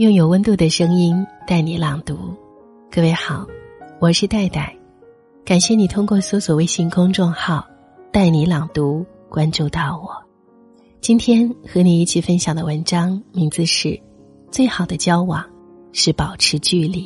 [0.00, 2.34] 用有温度的声音带你朗读，
[2.90, 3.46] 各位好，
[3.98, 4.74] 我是戴戴，
[5.44, 7.68] 感谢你通过搜索微信公众号
[8.10, 10.10] “带你朗读”关注到我。
[11.02, 13.88] 今天和你一起分享的文章名字是
[14.50, 15.44] 《最好的交往
[15.92, 17.02] 是保持距离》。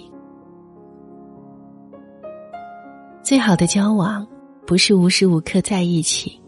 [3.24, 4.24] 最好的交往
[4.64, 6.40] 不是无时无刻在一起，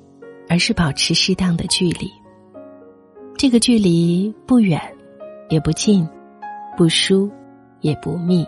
[0.49, 2.09] 而是保持适当的距离。
[3.37, 4.81] 这个距离不远，
[5.49, 6.09] 也不近。
[6.77, 7.31] 不疏，
[7.81, 8.47] 也不密。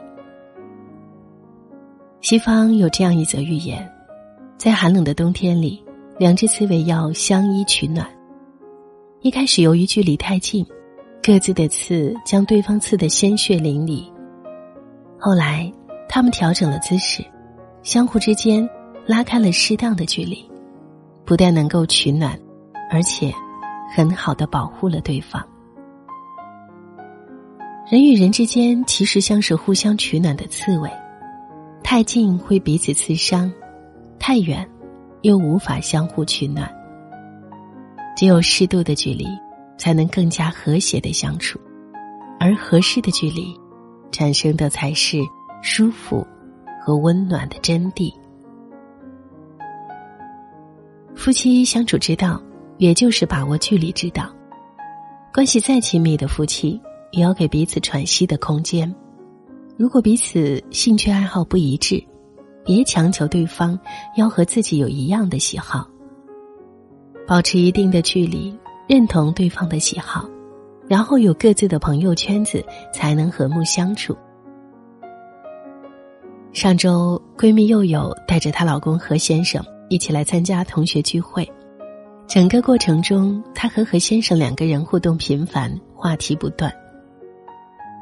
[2.21, 3.91] 西方有这样一则寓言：
[4.59, 5.83] 在寒冷的冬天里，
[6.19, 8.07] 两只刺猬要相依取暖。
[9.21, 10.67] 一开始，由于距离太近，
[11.23, 14.05] 各自的刺将对方刺得鲜血淋漓。
[15.19, 15.73] 后来，
[16.09, 17.25] 他们调整了姿势，
[17.83, 18.69] 相互之间
[19.07, 20.49] 拉开了适当的距离，
[21.25, 22.39] 不但能够取暖，
[22.91, 23.33] 而且
[23.97, 25.43] 很好的保护了对方。
[27.91, 30.91] 人与人之间其实像是互相取暖的刺猬，
[31.83, 33.51] 太近会彼此刺伤，
[34.19, 34.69] 太远
[35.23, 36.71] 又无法相互取暖。
[38.15, 39.25] 只有适度的距离，
[39.79, 41.59] 才能更加和谐的相处，
[42.39, 43.59] 而合适的距离，
[44.13, 45.23] 产生的才是
[45.63, 46.27] 舒服
[46.85, 48.13] 和温暖的真谛。
[51.15, 52.39] 夫妻相处之道，
[52.77, 54.31] 也就是把握距离之道。
[55.33, 56.79] 关系再亲密的夫妻。
[57.11, 58.95] 也要给彼此喘息的空间。
[59.77, 62.03] 如果彼此兴趣爱好不一致，
[62.65, 63.79] 别强求对方
[64.17, 65.89] 要和自己有一样的喜好。
[67.27, 68.57] 保持一定的距离，
[68.89, 70.29] 认同对方的喜好，
[70.89, 74.17] 然后有各自的朋友圈子，才能和睦相处。
[76.53, 81.49] 上周，闺蜜佑佑带着她老公何先生一起来参加同学聚会，
[82.27, 86.75] 整个过程中，她和何先生两个人互动频繁，话题不断。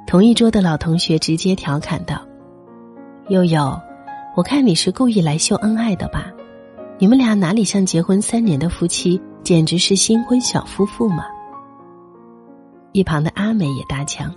[0.06, 2.22] 同一桌的老同学直接调侃道
[3.28, 3.77] ：“悠悠，
[4.36, 6.33] 我看你是故意来秀恩爱的吧？
[6.96, 11.24] 你们俩哪里像结婚三年的夫妻，简直是新婚小夫妇嘛！”
[12.92, 14.33] 一旁的阿美也搭腔：“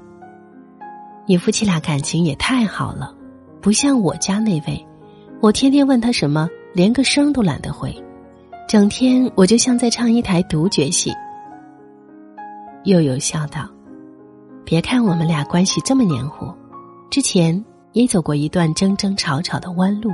[1.28, 3.14] 你夫妻俩感情也太好了，
[3.62, 4.84] 不像我家那位，
[5.40, 7.96] 我天天问他什么，连个声都懒得回，
[8.68, 11.14] 整天我就像在唱一台独角戏。”
[12.86, 13.70] 悠悠笑道。
[14.66, 16.54] 别看我们俩关系这么黏糊，
[17.10, 20.12] 之前也走过一段争争吵吵的弯路。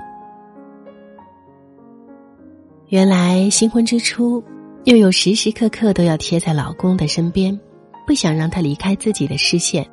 [2.88, 4.41] 原来新婚之初，
[4.85, 7.59] 又有时时刻刻都要贴在老公的身边，
[8.06, 9.85] 不想让他离开自己的视线，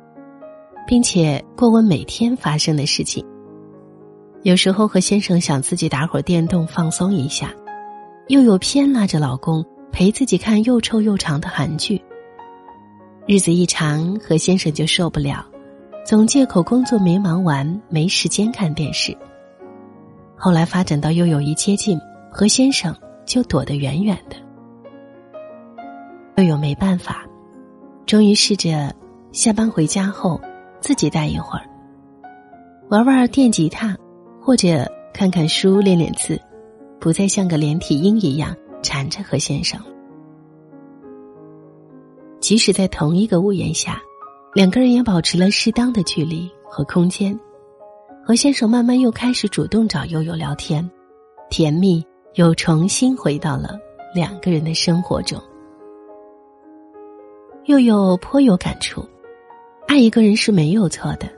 [0.87, 3.25] 并且过问每天发生的事情。
[4.43, 7.53] 有时候和先生想自己打会儿电动放松一下，
[8.27, 12.01] 又有偏拉着老公陪自己看又臭又长的韩剧。
[13.25, 15.45] 日子一长，何先生就受不了，
[16.05, 19.17] 总借口工作没忙完，没时间看电视。
[20.35, 21.97] 后来发展到又有一接近，
[22.29, 22.93] 何先生
[23.25, 24.35] 就躲得远远的。
[26.35, 27.25] 又有没办法，
[28.05, 28.93] 终于试着
[29.31, 30.37] 下班回家后
[30.81, 31.65] 自己待一会儿，
[32.89, 33.97] 玩玩电吉他，
[34.41, 36.37] 或者看看书练练字，
[36.99, 39.79] 不再像个连体婴一样缠着何先生。
[42.43, 44.01] 即使在同一个屋檐下，
[44.53, 47.39] 两个人也保持了适当的距离和空间。
[48.21, 50.91] 何先生慢慢又开始主动找悠悠聊天，
[51.49, 53.79] 甜蜜又重新回到了
[54.13, 55.41] 两个人的生活中。
[57.67, 59.07] 悠悠颇有感触，
[59.87, 61.31] 爱一个人是没有错的，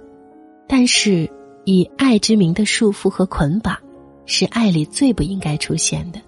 [0.68, 1.30] 但是
[1.66, 3.78] 以爱之名的束缚和捆绑，
[4.26, 6.20] 是爱里最不应该出现的。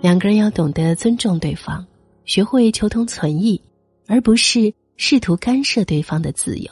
[0.00, 1.84] 两个人要懂得尊重对方。
[2.24, 3.60] 学会求同存异，
[4.06, 6.70] 而不是试图干涉对方的自由。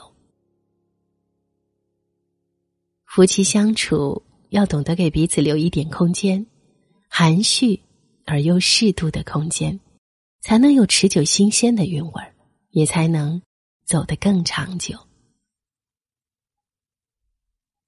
[3.05, 6.45] 夫妻相处要懂得给彼此留一点空间，
[7.09, 7.81] 含蓄
[8.25, 9.79] 而又适度的空间，
[10.39, 12.33] 才能有持久新鲜的韵味儿，
[12.69, 13.41] 也才能
[13.85, 14.97] 走得更长久。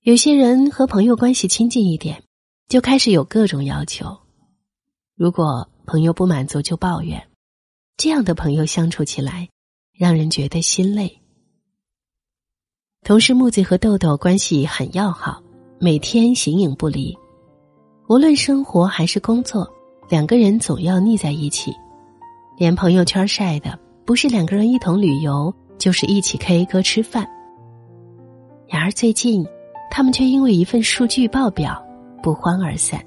[0.02, 2.22] 有些人和朋友关系亲近一点，
[2.68, 4.20] 就开始有各种要求，
[5.16, 7.30] 如果朋友不满足，就抱怨。
[7.96, 9.48] 这样的朋友相处起来，
[9.96, 11.20] 让人觉得心累。
[13.06, 15.42] 同事木子和豆豆关系很要好，
[15.80, 17.16] 每天形影不离。
[18.10, 19.72] 无论生活还是工作，
[20.10, 21.74] 两个人总要腻在一起。
[22.58, 27.28] 连朋友圈晒的，不是两个人一同旅游，就是一起 K 歌吃饭。
[28.68, 29.46] 然而最近，
[29.92, 31.82] 他们却因为一份数据报表
[32.22, 33.04] 不欢而散。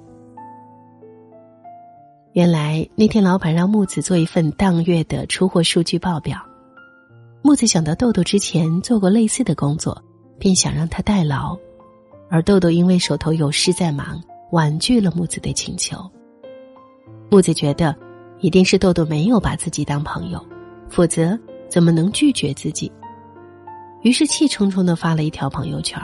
[2.36, 6.38] 原来那天，老板让木子做一份当月的出货数据报表。
[7.40, 10.04] 木子想到豆豆之前做过类似的工作，
[10.38, 11.56] 便想让他代劳，
[12.28, 15.96] 而豆豆因为手头有事在忙，婉拒了木子的请求。
[17.30, 17.96] 木子觉得，
[18.40, 20.38] 一定是豆豆没有把自己当朋友，
[20.90, 21.38] 否则
[21.70, 22.92] 怎么能拒绝自己？
[24.02, 25.98] 于是气冲冲的发了一条朋友圈：“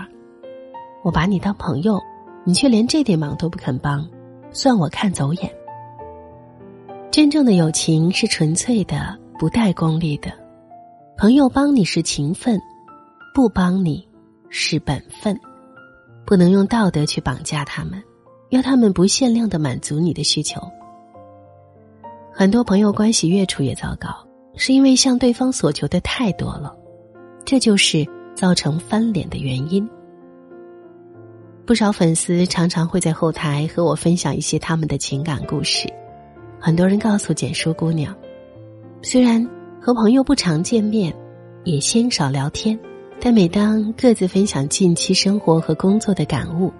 [1.04, 2.00] 我把你当朋友，
[2.42, 4.08] 你却连这点忙都不肯帮，
[4.50, 5.52] 算我看走眼。”
[7.12, 10.32] 真正的友情是纯粹的，不带功利的。
[11.18, 12.58] 朋友帮你是情分，
[13.34, 14.08] 不帮你
[14.48, 15.38] 是本分，
[16.24, 18.02] 不能用道德去绑架他们，
[18.48, 20.58] 要他们不限量的满足你的需求。
[22.32, 24.08] 很多朋友关系越处越糟糕，
[24.56, 26.74] 是因为向对方索求的太多了，
[27.44, 29.86] 这就是造成翻脸的原因。
[31.66, 35.86] 不少粉丝常常会在后台和我分享一些他们的情感故事，
[36.64, 38.16] 很多人告诉简书姑娘，
[39.02, 39.44] 虽然。
[39.84, 41.12] 和朋友不常见面，
[41.64, 42.78] 也鲜少聊天，
[43.20, 46.72] 但每当各自分享近期生活和工作的感悟，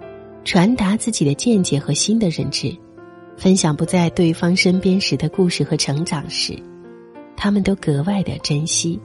[0.45, 2.73] 传达自己的见解和新的认知，
[3.35, 6.57] 分享不在对方身边时的故事和成长时，
[7.35, 8.97] 他们都格外的珍惜。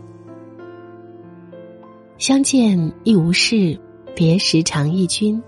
[2.19, 3.77] 相见亦无事，
[4.15, 5.43] 别时常忆君，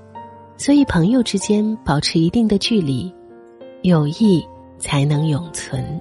[0.57, 3.15] 所以朋友之间保持一定的距离，
[3.83, 4.45] 友谊
[4.81, 6.01] 才能永存。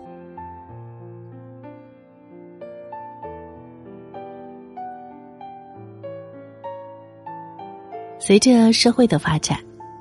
[8.18, 9.60] 随着社会的发展，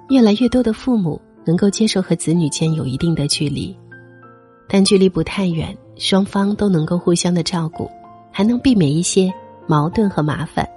[0.08, 3.76] 越来越多的父母能够接受和子女间有一定的距离，
[4.68, 7.90] 但距离不太远，双方都能够互相的照顾，
[8.30, 9.32] 还能避免一些
[9.66, 10.68] 矛盾和麻烦。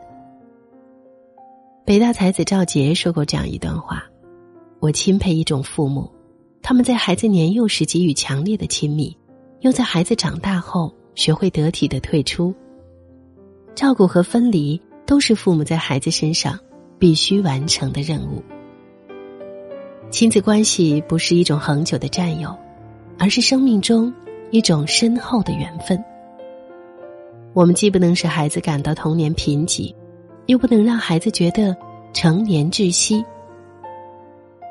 [1.84, 4.04] 北大才子赵杰说过这样一段话
[4.80, 6.10] ：“我钦佩一种父母，
[6.62, 9.16] 他们在孩子年幼时给予强烈的亲密，
[9.60, 12.54] 又在孩子长大后学会得体的退出。
[13.76, 16.60] 照顾和分离都是父母在孩子身上。”
[17.02, 18.44] 必须完成的任务。
[20.12, 22.56] 亲子关系不是一种恒久的占有，
[23.18, 24.14] 而是生命中
[24.52, 26.00] 一种深厚的缘分。
[27.54, 29.92] 我们既不能使孩子感到童年贫瘠，
[30.46, 31.76] 又不能让孩子觉得
[32.14, 33.26] 成年窒息。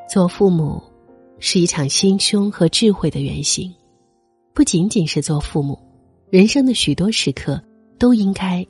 [0.08, 0.81] 做父母
[1.40, 3.75] 是一场心胸和智慧的原型，
[4.54, 5.76] 不仅仅是做父母，
[6.31, 7.60] 人生的许多时刻
[7.98, 8.64] 都应该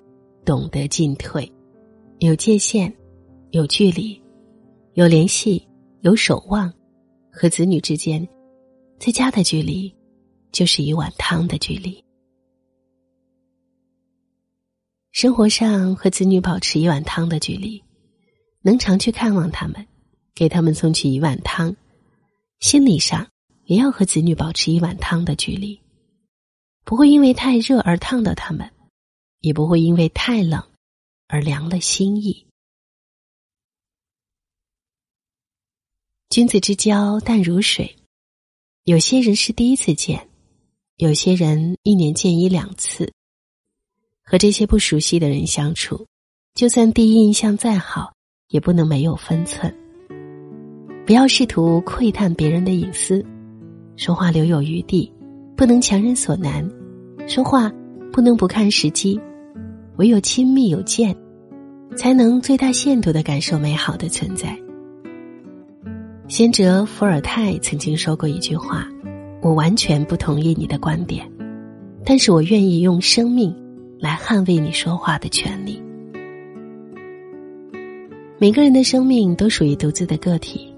[0.44, 1.50] 懂得进退，
[2.20, 2.90] 有界限。
[3.52, 4.16] 有距离，
[4.94, 5.66] 有联系，
[6.02, 6.72] 有守望，
[7.32, 8.24] 和子女之间
[8.96, 9.92] 最佳的距离，
[10.52, 12.00] 就是一碗汤的距离。
[15.10, 17.82] 生活上和子女保持一碗汤的距离，
[18.62, 19.84] 能常去看望他们，
[20.32, 21.74] 给他们送去一碗汤；
[22.60, 23.26] 心理上
[23.64, 25.80] 也要和子女保持一碗汤的距离，
[26.84, 28.70] 不会因为太热而烫到他们，
[29.40, 30.62] 也不会因为太冷
[31.26, 32.46] 而凉了心意。
[36.28, 37.96] 君子之交淡如水，
[38.84, 40.28] 有些人是第一次见，
[40.96, 43.12] 有些人一年见一两次。
[44.22, 46.06] 和这些不熟悉的人相处，
[46.54, 48.14] 就算第一印象再好，
[48.48, 49.74] 也不能没有分寸。
[51.10, 53.26] 不要试图窥探别人的隐私，
[53.96, 55.12] 说话留有余地，
[55.56, 56.64] 不能强人所难。
[57.26, 57.68] 说话
[58.12, 59.20] 不能不看时机，
[59.96, 61.12] 唯有亲密有间，
[61.96, 64.56] 才能最大限度的感受美好的存在。
[66.28, 68.86] 先哲伏尔泰曾经说过一句话
[69.42, 71.28] ：“我完全不同意你的观点，
[72.04, 73.52] 但是我愿意用生命
[73.98, 75.82] 来捍卫你说话的权利。”
[78.38, 80.69] 每个人的生命都属于独自的个体，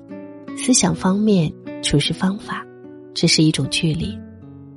[0.57, 2.65] 思想方面、处事方法，
[3.15, 4.17] 这是一种距离，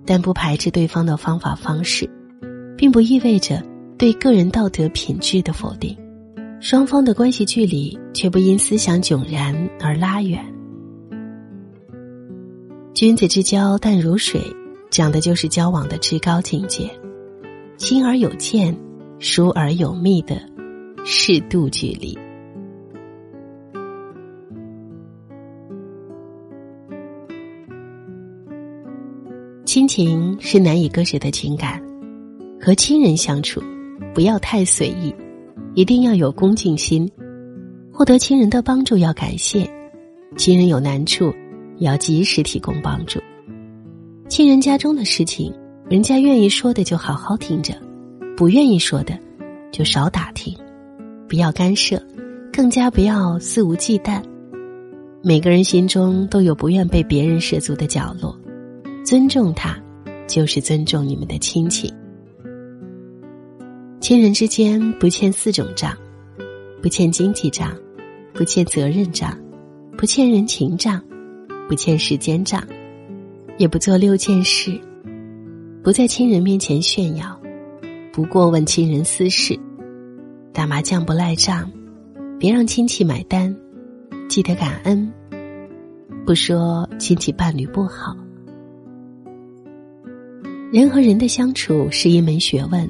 [0.05, 2.09] 但不排斥对方的方法方式，
[2.77, 3.61] 并不意味着
[3.97, 5.95] 对个人道德品质的否定。
[6.61, 10.43] 双方的关系距离却不因思想迥然而拉远。
[12.93, 14.41] 君子之交淡如水，
[14.89, 16.89] 讲的就是交往的至高境界，
[17.77, 18.75] 亲而有见，
[19.19, 20.41] 疏而有密的
[21.03, 22.17] 适度距离。
[29.75, 31.83] 亲情是难以割舍的情感，
[32.61, 33.61] 和亲人相处，
[34.13, 35.13] 不要太随意，
[35.73, 37.11] 一定要有恭敬心。
[37.91, 39.69] 获得亲人的帮助要感谢，
[40.37, 41.35] 亲人有难处。
[41.79, 43.19] 要及时提供帮助。
[44.29, 45.53] 亲人家中的事情，
[45.89, 47.73] 人家愿意说的就好好听着，
[48.37, 49.19] 不愿意说的
[49.73, 50.57] 就少打听，
[51.27, 52.01] 不要干涉，
[52.49, 54.23] 更加不要肆无忌惮。
[55.21, 58.33] 每个人心中都有不愿被别人涉足的角落，
[59.05, 59.79] 尊重他，
[60.27, 61.93] 就是尊重你们的亲情。
[64.01, 65.95] 亲人之间不欠四种账：
[66.81, 67.77] 不欠经济账，
[68.33, 69.37] 不欠责任账，
[69.95, 70.99] 不欠人情账，
[71.69, 72.63] 不欠时间账，
[73.59, 74.75] 也不做六件事：
[75.83, 77.39] 不在亲人面前炫耀，
[78.11, 79.55] 不过问亲人私事，
[80.51, 81.71] 打麻将不赖账，
[82.39, 83.55] 别让亲戚买单，
[84.27, 85.13] 记得感恩，
[86.25, 88.17] 不说亲戚伴侣不好。
[90.75, 92.85] 人和人的相处是一门学问。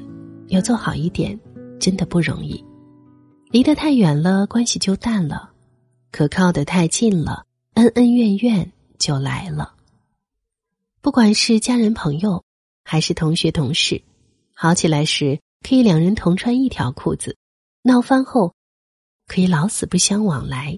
[0.48, 1.38] 要做好一点，
[1.78, 2.64] 真的不容易。
[3.52, 5.54] 离得太远了，关系就淡了；
[6.10, 9.72] 可靠的太近了，恩恩怨怨就来了。
[11.00, 12.42] 不管是家人朋友，
[12.82, 14.02] 还是同学同事，
[14.52, 17.36] 好起来时可以两人同穿一条裤子，
[17.82, 18.52] 闹翻后
[19.28, 20.76] 可以老死不相往来。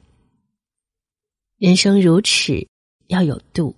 [1.57, 2.69] 人生如尺，
[3.07, 3.75] 要有度；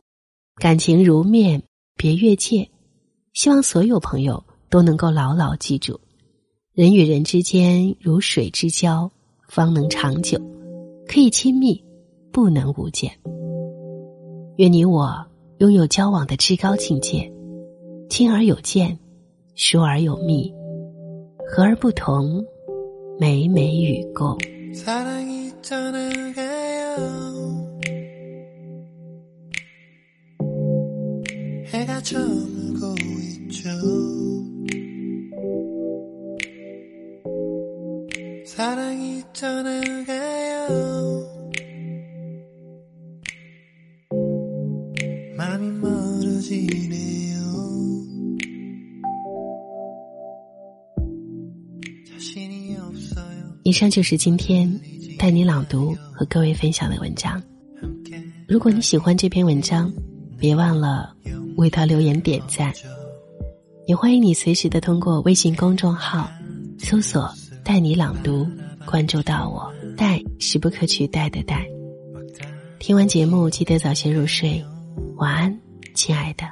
[0.56, 1.62] 感情如面，
[1.94, 2.68] 别越界。
[3.32, 4.42] 希望所有朋友。
[4.70, 5.98] 都能够牢牢记住，
[6.74, 9.10] 人与人之间如水之交，
[9.48, 10.40] 方能长久，
[11.08, 11.84] 可以亲密，
[12.30, 13.10] 不能无间。
[14.58, 15.26] 愿你我
[15.58, 17.28] 拥有交往的至高境界，
[18.08, 18.96] 亲而有见，
[19.56, 20.54] 疏而有密，
[21.48, 22.46] 和而不同，
[23.18, 24.38] 美美与共。
[53.62, 54.68] 以上就是今天
[55.18, 57.42] 带你朗读和各位分享的文章。
[58.46, 59.90] 如果你喜欢这篇文章，
[60.38, 61.14] 别忘了
[61.56, 62.72] 为他留言点赞。
[63.86, 66.30] 也欢迎你随时的通过微信公众号
[66.78, 67.28] 搜索。
[67.62, 68.48] 带你朗读，
[68.86, 69.72] 关注到我。
[69.96, 71.64] 带是不可取代的带。
[72.78, 74.64] 听完节目，记得早些入睡，
[75.16, 75.60] 晚安，
[75.94, 76.48] 亲爱的。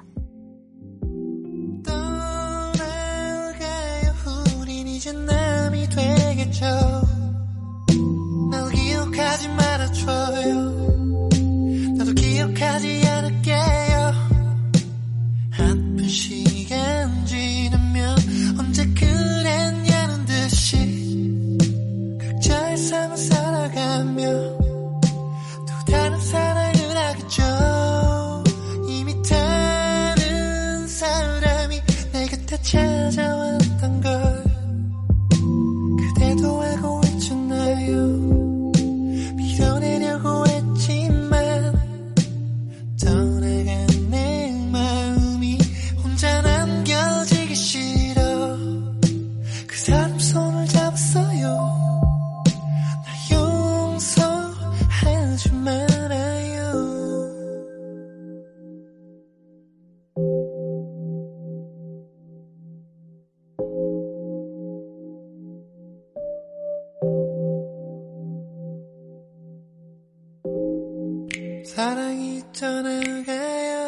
[71.78, 73.86] 사랑이 떠나가요.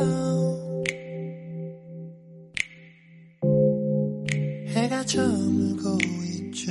[4.69, 6.71] 해가 저물고 있죠.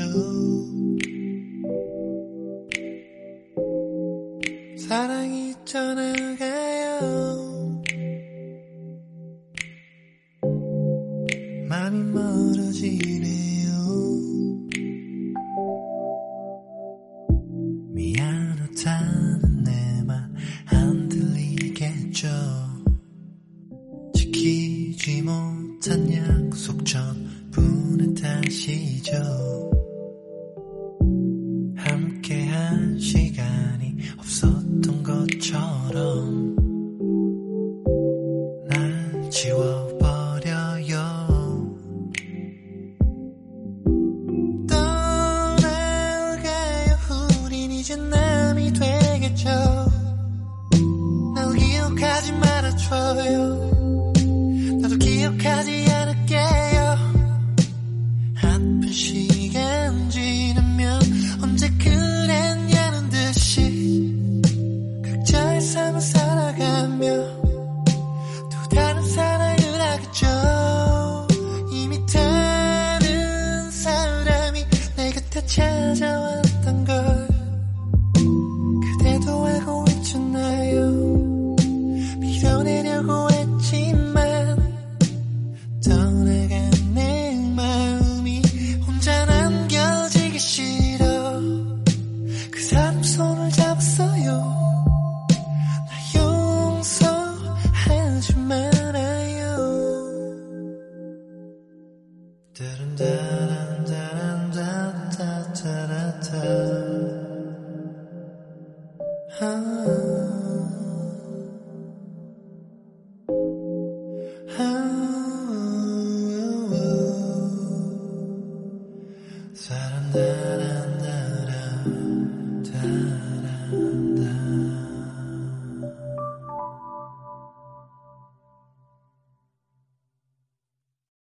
[102.60, 103.69] 따른따란